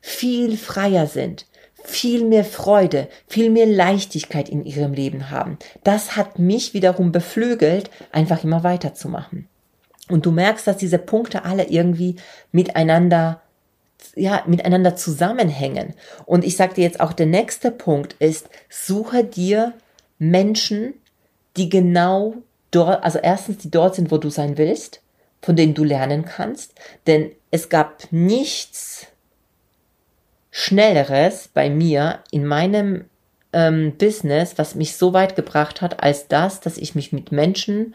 [0.00, 1.46] viel freier sind,
[1.84, 5.58] viel mehr Freude, viel mehr Leichtigkeit in ihrem Leben haben.
[5.84, 9.48] Das hat mich wiederum beflügelt, einfach immer weiterzumachen.
[10.08, 12.16] Und du merkst, dass diese Punkte alle irgendwie
[12.52, 13.40] miteinander
[14.16, 15.94] ja, miteinander zusammenhängen.
[16.26, 19.72] Und ich sage dir jetzt auch, der nächste Punkt ist, suche dir
[20.18, 20.94] Menschen,
[21.56, 22.34] die genau
[22.70, 25.00] dort, also erstens, die dort sind, wo du sein willst,
[25.44, 26.72] von denen du lernen kannst,
[27.06, 29.08] denn es gab nichts
[30.50, 33.04] Schnelleres bei mir in meinem
[33.52, 37.94] ähm, Business, was mich so weit gebracht hat, als das, dass ich mich mit Menschen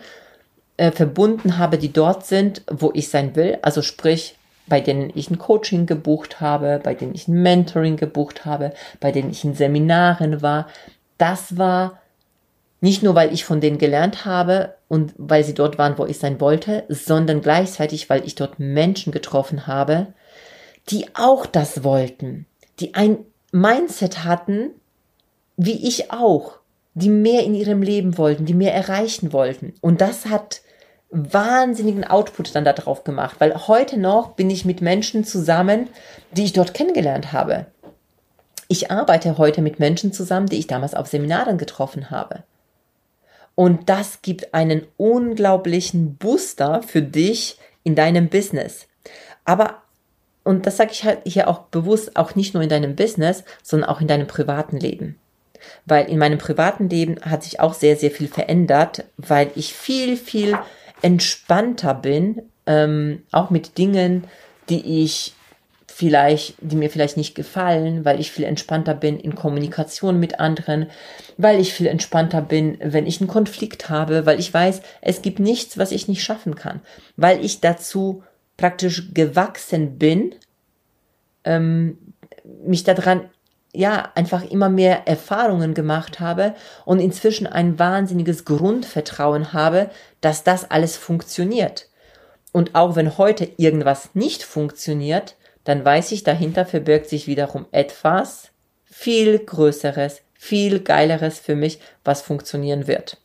[0.78, 3.58] äh, verbunden habe, die dort sind, wo ich sein will.
[3.64, 4.36] Also sprich,
[4.68, 9.12] bei denen ich ein Coaching gebucht habe, bei denen ich ein Mentoring gebucht habe, bei
[9.12, 10.68] denen ich in Seminaren war.
[11.18, 12.00] Das war
[12.80, 16.18] nicht nur, weil ich von denen gelernt habe und weil sie dort waren, wo ich
[16.18, 20.08] sein wollte, sondern gleichzeitig, weil ich dort Menschen getroffen habe,
[20.90, 22.48] die auch das wollten,
[22.80, 23.20] die ein
[23.52, 24.72] Mindset hatten,
[25.56, 26.58] wie ich auch,
[26.96, 29.74] die mehr in ihrem Leben wollten, die mehr erreichen wollten.
[29.80, 30.62] Und das hat
[31.12, 35.88] wahnsinnigen Output dann darauf gemacht, weil heute noch bin ich mit Menschen zusammen,
[36.32, 37.68] die ich dort kennengelernt habe.
[38.68, 42.44] Ich arbeite heute mit Menschen zusammen, die ich damals auf Seminaren getroffen habe.
[43.56, 48.88] Und das gibt einen unglaublichen Booster für dich in deinem Business.
[49.46, 49.82] Aber,
[50.44, 53.90] und das sage ich halt hier auch bewusst, auch nicht nur in deinem Business, sondern
[53.90, 55.20] auch in deinem privaten Leben.
[55.86, 60.16] Weil in meinem privaten Leben hat sich auch sehr, sehr viel verändert, weil ich viel,
[60.16, 60.58] viel
[61.02, 64.26] entspannter bin, ähm, auch mit Dingen,
[64.70, 65.34] die ich
[66.00, 70.90] vielleicht, die mir vielleicht nicht gefallen, weil ich viel entspannter bin in Kommunikation mit anderen,
[71.36, 75.40] weil ich viel entspannter bin, wenn ich einen Konflikt habe, weil ich weiß, es gibt
[75.40, 76.80] nichts, was ich nicht schaffen kann,
[77.18, 78.24] weil ich dazu
[78.56, 80.36] praktisch gewachsen bin,
[81.44, 81.98] ähm,
[82.66, 83.30] mich daran
[83.74, 89.90] ja, einfach immer mehr Erfahrungen gemacht habe und inzwischen ein wahnsinniges Grundvertrauen habe,
[90.22, 91.90] dass das alles funktioniert.
[92.54, 98.52] Und auch wenn heute irgendwas nicht funktioniert, dann weiß ich, dahinter verbirgt sich wiederum etwas
[98.86, 103.18] viel Größeres, viel Geileres für mich, was funktionieren wird.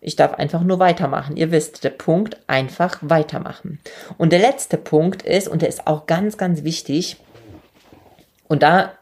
[0.00, 1.36] Ich darf einfach nur weitermachen.
[1.36, 3.80] Ihr wisst, der Punkt, einfach weitermachen.
[4.16, 7.16] Und der letzte Punkt ist, und der ist auch ganz, ganz wichtig,
[8.46, 8.92] und da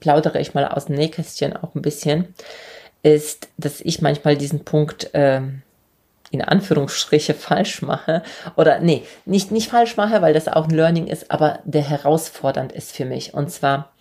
[0.00, 2.34] plaudere ich mal aus dem Nähkästchen auch ein bisschen,
[3.02, 5.40] ist, dass ich manchmal diesen Punkt äh,
[6.32, 8.22] in Anführungsstriche falsch mache.
[8.56, 12.72] Oder nee, nicht, nicht falsch mache, weil das auch ein Learning ist, aber der herausfordernd
[12.72, 13.34] ist für mich.
[13.34, 13.92] Und zwar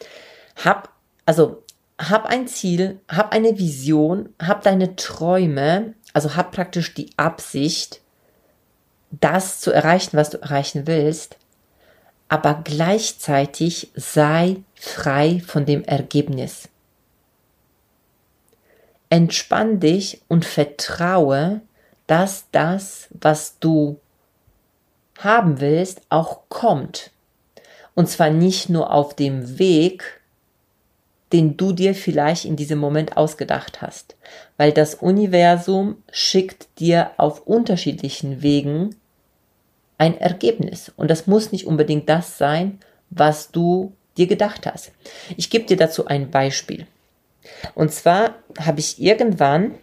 [0.63, 0.89] hab,
[1.25, 1.63] also
[1.99, 7.99] hab ein Ziel, hab eine Vision, hab deine Träume, also hab praktisch die Absicht,
[9.11, 11.35] das zu erreichen, was du erreichen willst,
[12.29, 16.69] aber gleichzeitig sei frei von dem Ergebnis.
[19.09, 21.59] Entspann dich und vertraue,
[22.11, 23.97] dass das, was du
[25.17, 27.11] haben willst, auch kommt.
[27.95, 30.19] Und zwar nicht nur auf dem Weg,
[31.31, 34.17] den du dir vielleicht in diesem Moment ausgedacht hast,
[34.57, 38.97] weil das Universum schickt dir auf unterschiedlichen Wegen
[39.97, 44.91] ein Ergebnis und das muss nicht unbedingt das sein, was du dir gedacht hast.
[45.37, 46.87] Ich gebe dir dazu ein Beispiel.
[47.73, 49.75] Und zwar habe ich irgendwann,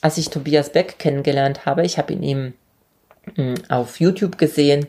[0.00, 2.54] als ich Tobias Beck kennengelernt habe, ich habe ihn eben
[3.34, 4.86] hm, auf YouTube gesehen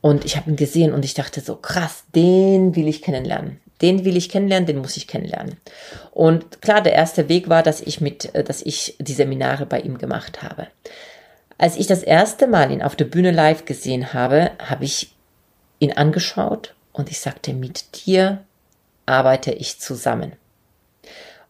[0.00, 4.04] und ich habe ihn gesehen und ich dachte so krass, den will ich kennenlernen den
[4.04, 5.56] will ich kennenlernen, den muss ich kennenlernen.
[6.12, 9.80] Und klar, der erste Weg war, dass ich mit, äh, dass ich die Seminare bei
[9.80, 10.68] ihm gemacht habe.
[11.58, 15.14] Als ich das erste Mal ihn auf der Bühne live gesehen habe, habe ich
[15.80, 18.44] ihn angeschaut und ich sagte, mit dir
[19.04, 20.32] arbeite ich zusammen.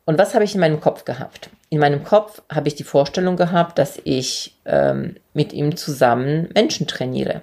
[0.05, 1.51] Und was habe ich in meinem Kopf gehabt?
[1.73, 6.87] In meinem Kopf habe ich die Vorstellung gehabt, dass ich ähm, mit ihm zusammen Menschen
[6.87, 7.41] trainiere,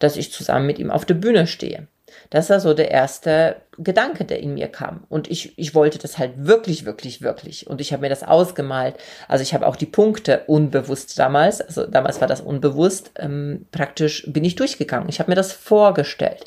[0.00, 1.86] dass ich zusammen mit ihm auf der Bühne stehe.
[2.30, 5.04] Das war so der erste Gedanke, der in mir kam.
[5.08, 7.66] Und ich, ich wollte das halt wirklich, wirklich, wirklich.
[7.66, 8.96] Und ich habe mir das ausgemalt.
[9.28, 14.26] Also ich habe auch die Punkte unbewusst damals, also damals war das unbewusst, ähm, praktisch
[14.30, 15.08] bin ich durchgegangen.
[15.08, 16.44] Ich habe mir das vorgestellt,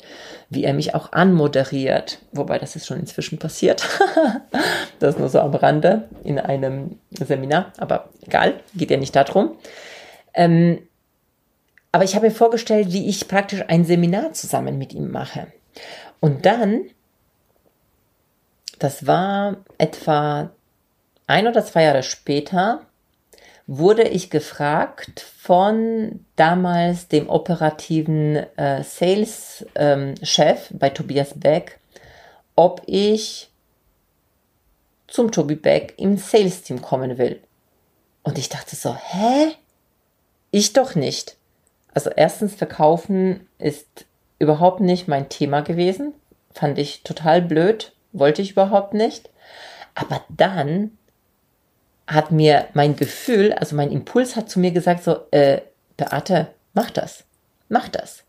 [0.50, 2.18] wie er mich auch anmoderiert.
[2.30, 3.88] Wobei das ist schon inzwischen passiert.
[5.00, 7.72] das nur so am Rande in einem Seminar.
[7.78, 9.56] Aber egal, geht ja nicht darum.
[10.34, 10.78] Ähm,
[11.90, 15.48] aber ich habe mir vorgestellt, wie ich praktisch ein Seminar zusammen mit ihm mache.
[16.20, 16.90] Und dann,
[18.78, 20.50] das war etwa
[21.26, 22.86] ein oder zwei Jahre später,
[23.66, 31.78] wurde ich gefragt von damals dem operativen äh, Sales-Chef ähm, bei Tobias Beck,
[32.56, 33.50] ob ich
[35.06, 37.40] zum Tobi Beck im Sales-Team kommen will.
[38.22, 39.52] Und ich dachte so, hä?
[40.50, 41.36] Ich doch nicht.
[41.94, 44.06] Also erstens, Verkaufen ist
[44.42, 46.12] überhaupt nicht mein Thema gewesen.
[46.52, 49.30] Fand ich total blöd, wollte ich überhaupt nicht.
[49.94, 50.98] Aber dann
[52.08, 55.60] hat mir mein Gefühl, also mein Impuls hat zu mir gesagt, so, äh,
[55.96, 57.24] Beate, mach das.
[57.68, 58.24] Mach das.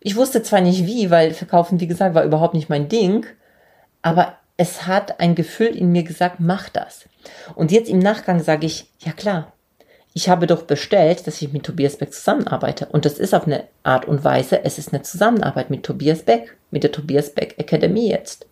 [0.00, 3.26] Ich wusste zwar nicht wie, weil Verkaufen, wie gesagt, war überhaupt nicht mein Ding,
[4.02, 7.08] aber es hat ein Gefühl in mir gesagt, mach das.
[7.54, 9.52] Und jetzt im Nachgang sage ich, ja klar,
[10.14, 12.86] ich habe doch bestellt, dass ich mit Tobias Beck zusammenarbeite.
[12.86, 16.56] Und das ist auf eine Art und Weise, es ist eine Zusammenarbeit mit Tobias Beck,
[16.70, 18.46] mit der Tobias Beck Academy jetzt.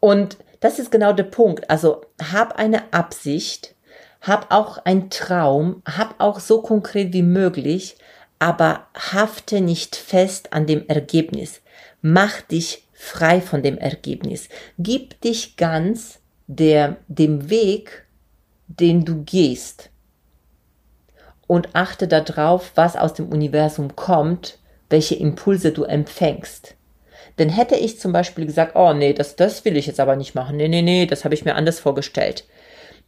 [0.00, 1.70] Und das ist genau der Punkt.
[1.70, 3.74] Also hab eine Absicht,
[4.20, 7.96] hab auch einen Traum, hab auch so konkret wie möglich,
[8.38, 11.60] aber hafte nicht fest an dem Ergebnis.
[12.00, 14.48] Mach dich frei von dem Ergebnis.
[14.78, 16.18] Gib dich ganz
[16.48, 18.04] der, dem Weg,
[18.66, 19.91] den du gehst
[21.52, 24.56] und achte darauf, was aus dem Universum kommt,
[24.88, 26.76] welche Impulse du empfängst.
[27.38, 30.34] Denn hätte ich zum Beispiel gesagt, oh nee, das, das will ich jetzt aber nicht
[30.34, 32.46] machen, nee, nee, nee, das habe ich mir anders vorgestellt,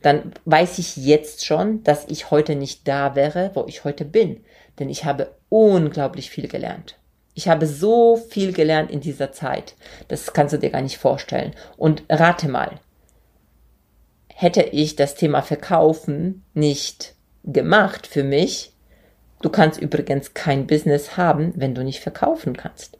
[0.02, 4.44] dann weiß ich jetzt schon, dass ich heute nicht da wäre, wo ich heute bin.
[4.78, 6.98] Denn ich habe unglaublich viel gelernt.
[7.32, 9.74] Ich habe so viel gelernt in dieser Zeit.
[10.08, 11.54] Das kannst du dir gar nicht vorstellen.
[11.78, 12.72] Und rate mal,
[14.28, 17.13] hätte ich das Thema Verkaufen nicht
[17.44, 18.72] gemacht für mich.
[19.42, 22.98] Du kannst übrigens kein Business haben, wenn du nicht verkaufen kannst.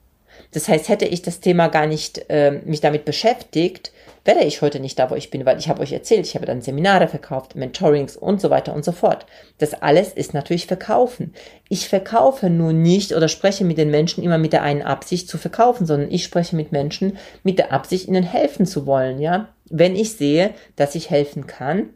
[0.53, 3.92] Das heißt, hätte ich das Thema gar nicht äh, mich damit beschäftigt,
[4.24, 6.47] wäre ich heute nicht da, wo ich bin, weil ich habe euch erzählt, ich habe
[6.47, 9.26] dann Seminare verkauft, Mentorings und so weiter und so fort.
[9.59, 11.34] Das alles ist natürlich Verkaufen.
[11.68, 15.38] Ich verkaufe nur nicht oder spreche mit den Menschen immer mit der einen Absicht zu
[15.38, 19.49] verkaufen, sondern ich spreche mit Menschen mit der Absicht, ihnen helfen zu wollen, ja.
[19.70, 21.90] Wenn ich sehe, dass ich helfen kann,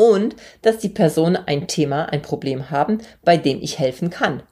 [0.00, 4.42] und dass die Personen ein Thema, ein Problem haben, bei dem ich helfen kann.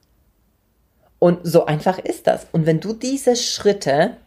[1.17, 2.45] Und so einfach ist das.
[2.51, 4.17] Und wenn du diese Schritte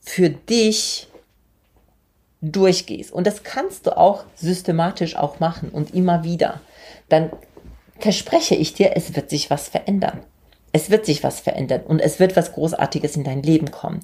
[0.00, 1.06] für dich
[2.40, 6.60] durchgehst, und das kannst du auch systematisch auch machen und immer wieder,
[7.08, 7.30] dann
[8.00, 10.24] verspreche ich dir, es wird sich was verändern.
[10.72, 14.00] Es wird sich was verändern und es wird was Großartiges in dein Leben kommen.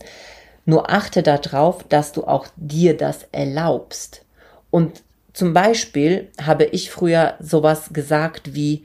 [0.65, 4.25] Nur achte darauf, dass du auch dir das erlaubst.
[4.71, 5.03] Und
[5.33, 8.85] zum Beispiel habe ich früher sowas gesagt wie,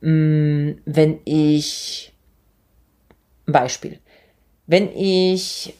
[0.00, 2.12] mh, mm, wenn ich,
[3.46, 3.98] Beispiel,
[4.66, 5.74] wenn ich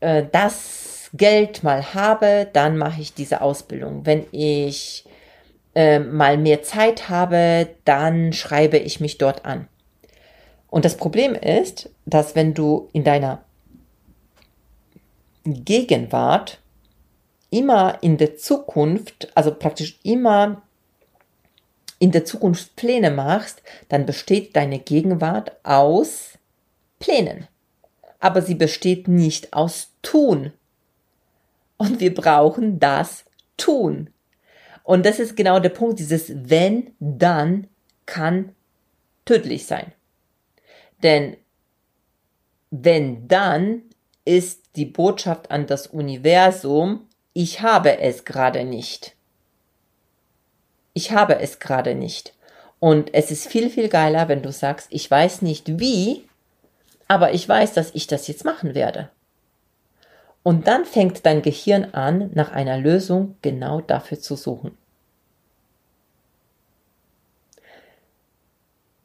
[0.00, 4.06] äh, das Geld mal habe, dann mache ich diese Ausbildung.
[4.06, 5.04] Wenn ich
[5.74, 9.68] äh, mal mehr Zeit habe, dann schreibe ich mich dort an.
[10.68, 13.44] Und das Problem ist, dass wenn du in deiner
[15.44, 16.59] Gegenwart
[17.50, 20.62] immer in der Zukunft, also praktisch immer
[21.98, 26.38] in der Zukunft Pläne machst, dann besteht deine Gegenwart aus
[26.98, 27.46] Plänen.
[28.18, 30.52] Aber sie besteht nicht aus Tun.
[31.76, 33.24] Und wir brauchen das
[33.56, 34.10] Tun.
[34.82, 37.66] Und das ist genau der Punkt, dieses wenn, dann
[38.06, 38.54] kann
[39.24, 39.92] tödlich sein.
[41.02, 41.36] Denn
[42.70, 43.82] wenn dann
[44.24, 49.14] ist die Botschaft an das Universum, ich habe es gerade nicht.
[50.92, 52.34] Ich habe es gerade nicht.
[52.78, 56.24] Und es ist viel, viel geiler, wenn du sagst, ich weiß nicht wie,
[57.08, 59.10] aber ich weiß, dass ich das jetzt machen werde.
[60.42, 64.76] Und dann fängt dein Gehirn an, nach einer Lösung genau dafür zu suchen.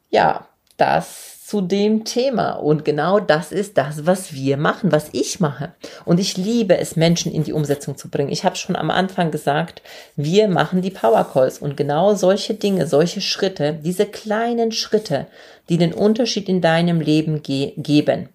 [0.08, 0.48] Ja,
[0.78, 2.54] das zu dem Thema.
[2.54, 5.72] Und genau das ist das, was wir machen, was ich mache.
[6.04, 8.32] Und ich liebe es, Menschen in die Umsetzung zu bringen.
[8.32, 9.80] Ich habe schon am Anfang gesagt,
[10.16, 15.28] wir machen die Power Calls und genau solche Dinge, solche Schritte, diese kleinen Schritte,
[15.68, 18.28] die den Unterschied in deinem Leben ge geben.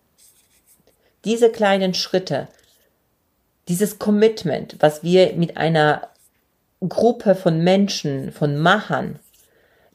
[1.25, 2.47] Diese kleinen Schritte,
[3.67, 6.07] dieses Commitment, was wir mit einer
[6.79, 9.19] Gruppe von Menschen, von Machern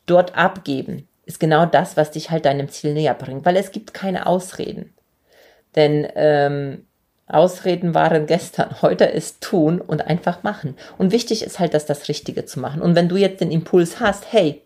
[0.05, 3.93] dort abgeben, ist genau das, was dich halt deinem Ziel näher bringt, weil es gibt
[3.93, 4.95] keine Ausreden.
[5.75, 6.87] Denn ähm,
[7.27, 10.77] Ausreden waren gestern, heute ist tun und einfach machen.
[10.97, 12.81] Und wichtig ist halt, dass das Richtige zu machen.
[12.81, 14.63] Und wenn du jetzt den Impuls hast, hey,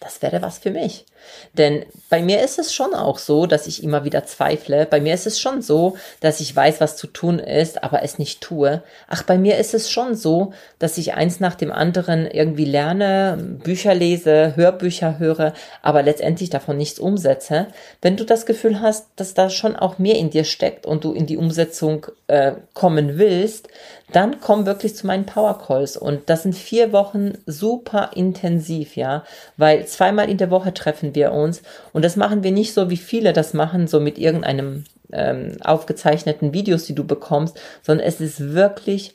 [0.00, 1.06] das wäre was für mich.
[1.54, 4.86] Denn bei mir ist es schon auch so, dass ich immer wieder zweifle.
[4.86, 8.18] Bei mir ist es schon so, dass ich weiß, was zu tun ist, aber es
[8.18, 8.82] nicht tue.
[9.08, 13.58] Ach, bei mir ist es schon so, dass ich eins nach dem anderen irgendwie lerne,
[13.62, 17.66] Bücher lese, Hörbücher höre, aber letztendlich davon nichts umsetze.
[18.00, 21.12] Wenn du das Gefühl hast, dass da schon auch mehr in dir steckt und du
[21.12, 23.68] in die Umsetzung äh, kommen willst,
[24.12, 25.96] dann komm wirklich zu meinen Power Calls.
[25.96, 29.24] Und das sind vier Wochen super intensiv, ja,
[29.56, 31.62] weil zweimal in der Woche treffen wir uns.
[31.92, 36.52] Und das machen wir nicht so, wie viele das machen, so mit irgendeinem ähm, aufgezeichneten
[36.52, 39.14] Videos, die du bekommst, sondern es ist wirklich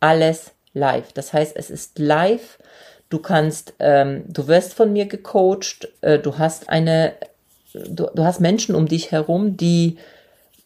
[0.00, 1.12] alles live.
[1.12, 2.58] Das heißt, es ist live.
[3.08, 5.88] Du kannst, ähm, du wirst von mir gecoacht.
[6.00, 7.14] Äh, du hast eine,
[7.72, 9.98] du, du hast Menschen um dich herum, die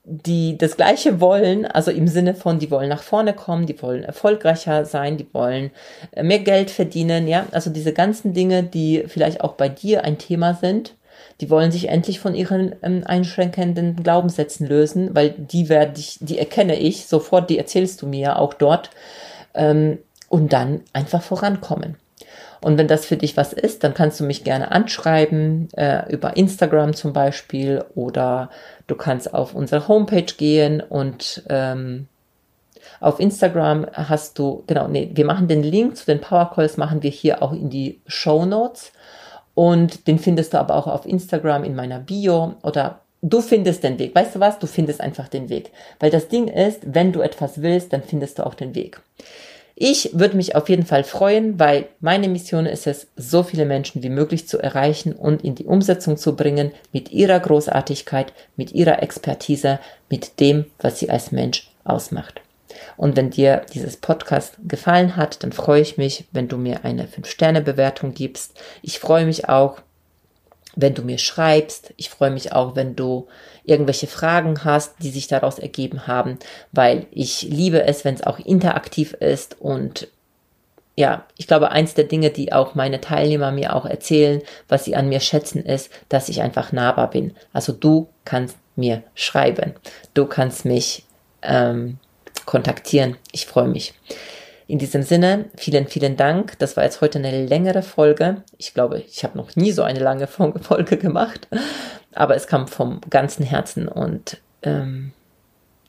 [0.05, 4.03] die das Gleiche wollen, also im Sinne von, die wollen nach vorne kommen, die wollen
[4.03, 5.70] erfolgreicher sein, die wollen
[6.12, 10.18] äh, mehr Geld verdienen, ja, also diese ganzen Dinge, die vielleicht auch bei dir ein
[10.18, 10.96] Thema sind,
[11.40, 16.38] die wollen sich endlich von ihren ähm, einschränkenden Glaubenssätzen lösen, weil die werde ich, die
[16.38, 18.90] erkenne ich sofort, die erzählst du mir auch dort
[19.55, 19.98] ähm,
[20.28, 21.96] und dann einfach vorankommen.
[22.62, 26.36] Und wenn das für dich was ist, dann kannst du mich gerne anschreiben, äh, über
[26.36, 28.50] Instagram zum Beispiel, oder
[28.86, 32.06] du kannst auf unsere Homepage gehen und ähm,
[33.00, 37.02] auf Instagram hast du, genau, nee, wir machen den Link zu den Power Calls, machen
[37.02, 38.92] wir hier auch in die Show Notes.
[39.54, 43.98] Und den findest du aber auch auf Instagram in meiner Bio oder du findest den
[43.98, 44.14] Weg.
[44.14, 44.58] Weißt du was?
[44.58, 45.72] Du findest einfach den Weg.
[46.00, 49.00] Weil das Ding ist, wenn du etwas willst, dann findest du auch den Weg.
[49.74, 54.02] Ich würde mich auf jeden Fall freuen, weil meine Mission ist es, so viele Menschen
[54.02, 59.02] wie möglich zu erreichen und in die Umsetzung zu bringen mit ihrer Großartigkeit, mit ihrer
[59.02, 59.78] Expertise,
[60.10, 62.42] mit dem, was sie als Mensch ausmacht.
[62.96, 67.04] Und wenn dir dieses Podcast gefallen hat, dann freue ich mich, wenn du mir eine
[67.04, 68.60] 5-Sterne-Bewertung gibst.
[68.82, 69.80] Ich freue mich auch,
[70.76, 71.92] wenn du mir schreibst.
[71.96, 73.28] Ich freue mich auch, wenn du
[73.64, 76.38] irgendwelche Fragen hast, die sich daraus ergeben haben,
[76.72, 80.08] weil ich liebe es, wenn es auch interaktiv ist und
[80.94, 84.94] ja, ich glaube, eins der Dinge, die auch meine Teilnehmer mir auch erzählen, was sie
[84.94, 87.34] an mir schätzen, ist, dass ich einfach nahbar bin.
[87.54, 89.74] Also du kannst mir schreiben.
[90.12, 91.04] Du kannst mich
[91.40, 91.98] ähm,
[92.44, 93.16] kontaktieren.
[93.32, 93.94] Ich freue mich.
[94.66, 96.58] In diesem Sinne, vielen, vielen Dank.
[96.58, 98.42] Das war jetzt heute eine längere Folge.
[98.58, 101.48] Ich glaube, ich habe noch nie so eine lange Folge gemacht,
[102.14, 105.12] aber es kam vom ganzen Herzen und ähm,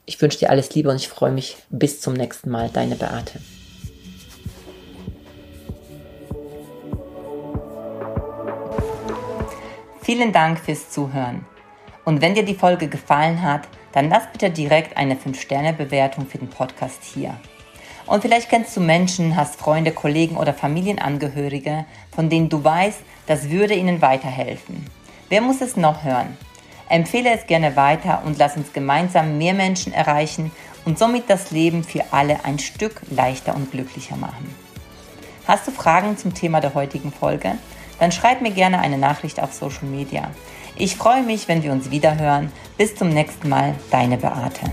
[0.05, 2.69] ich wünsche dir alles Liebe und ich freue mich bis zum nächsten Mal.
[2.69, 3.39] Deine Beate.
[10.01, 11.45] Vielen Dank fürs Zuhören.
[12.03, 13.61] Und wenn dir die Folge gefallen hat,
[13.93, 17.39] dann lass bitte direkt eine 5-Sterne-Bewertung für den Podcast hier.
[18.05, 23.49] Und vielleicht kennst du Menschen, hast Freunde, Kollegen oder Familienangehörige, von denen du weißt, das
[23.49, 24.85] würde ihnen weiterhelfen.
[25.29, 26.37] Wer muss es noch hören?
[26.89, 30.51] Empfehle es gerne weiter und lass uns gemeinsam mehr Menschen erreichen
[30.85, 34.53] und somit das Leben für alle ein Stück leichter und glücklicher machen.
[35.47, 37.57] Hast du Fragen zum Thema der heutigen Folge?
[37.99, 40.29] Dann schreib mir gerne eine Nachricht auf Social Media.
[40.75, 42.51] Ich freue mich, wenn wir uns wieder hören.
[42.77, 44.71] Bis zum nächsten Mal, deine Beate.